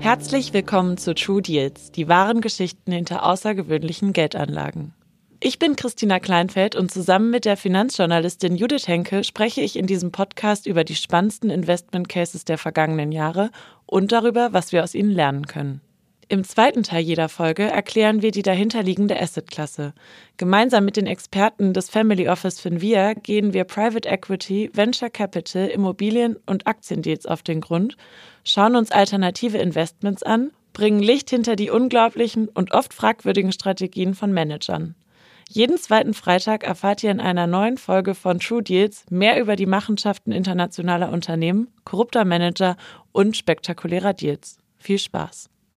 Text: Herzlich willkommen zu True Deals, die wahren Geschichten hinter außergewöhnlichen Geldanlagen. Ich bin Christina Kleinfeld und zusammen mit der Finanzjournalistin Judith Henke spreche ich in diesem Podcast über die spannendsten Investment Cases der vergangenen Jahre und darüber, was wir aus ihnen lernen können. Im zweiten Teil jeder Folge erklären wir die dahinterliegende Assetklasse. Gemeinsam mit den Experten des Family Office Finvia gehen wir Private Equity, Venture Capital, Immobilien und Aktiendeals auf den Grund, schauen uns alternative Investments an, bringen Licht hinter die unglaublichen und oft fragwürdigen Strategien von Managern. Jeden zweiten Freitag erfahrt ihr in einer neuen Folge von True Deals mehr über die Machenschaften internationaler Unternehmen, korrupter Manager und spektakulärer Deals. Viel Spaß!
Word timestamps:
Herzlich 0.00 0.54
willkommen 0.54 0.96
zu 0.96 1.14
True 1.14 1.42
Deals, 1.42 1.92
die 1.92 2.08
wahren 2.08 2.40
Geschichten 2.40 2.90
hinter 2.90 3.22
außergewöhnlichen 3.22 4.14
Geldanlagen. 4.14 4.94
Ich 5.40 5.58
bin 5.58 5.76
Christina 5.76 6.18
Kleinfeld 6.18 6.74
und 6.74 6.90
zusammen 6.90 7.28
mit 7.30 7.44
der 7.44 7.58
Finanzjournalistin 7.58 8.56
Judith 8.56 8.88
Henke 8.88 9.24
spreche 9.24 9.60
ich 9.60 9.76
in 9.76 9.86
diesem 9.86 10.10
Podcast 10.10 10.66
über 10.66 10.84
die 10.84 10.94
spannendsten 10.94 11.50
Investment 11.50 12.08
Cases 12.08 12.46
der 12.46 12.56
vergangenen 12.56 13.12
Jahre 13.12 13.50
und 13.84 14.10
darüber, 14.10 14.54
was 14.54 14.72
wir 14.72 14.82
aus 14.82 14.94
ihnen 14.94 15.10
lernen 15.10 15.46
können. 15.46 15.82
Im 16.30 16.44
zweiten 16.44 16.84
Teil 16.84 17.02
jeder 17.02 17.28
Folge 17.28 17.64
erklären 17.64 18.22
wir 18.22 18.30
die 18.30 18.42
dahinterliegende 18.42 19.20
Assetklasse. 19.20 19.94
Gemeinsam 20.36 20.84
mit 20.84 20.96
den 20.96 21.08
Experten 21.08 21.72
des 21.72 21.90
Family 21.90 22.28
Office 22.28 22.60
Finvia 22.60 23.14
gehen 23.14 23.52
wir 23.52 23.64
Private 23.64 24.08
Equity, 24.08 24.70
Venture 24.72 25.10
Capital, 25.10 25.66
Immobilien 25.66 26.36
und 26.46 26.68
Aktiendeals 26.68 27.26
auf 27.26 27.42
den 27.42 27.60
Grund, 27.60 27.96
schauen 28.44 28.76
uns 28.76 28.92
alternative 28.92 29.58
Investments 29.58 30.22
an, 30.22 30.52
bringen 30.72 31.00
Licht 31.00 31.30
hinter 31.30 31.56
die 31.56 31.68
unglaublichen 31.68 32.46
und 32.46 32.70
oft 32.70 32.94
fragwürdigen 32.94 33.50
Strategien 33.50 34.14
von 34.14 34.30
Managern. 34.30 34.94
Jeden 35.48 35.78
zweiten 35.78 36.14
Freitag 36.14 36.62
erfahrt 36.62 37.02
ihr 37.02 37.10
in 37.10 37.18
einer 37.18 37.48
neuen 37.48 37.76
Folge 37.76 38.14
von 38.14 38.38
True 38.38 38.62
Deals 38.62 39.04
mehr 39.10 39.40
über 39.40 39.56
die 39.56 39.66
Machenschaften 39.66 40.30
internationaler 40.30 41.10
Unternehmen, 41.10 41.72
korrupter 41.82 42.24
Manager 42.24 42.76
und 43.10 43.36
spektakulärer 43.36 44.12
Deals. 44.12 44.58
Viel 44.78 45.00
Spaß! 45.00 45.50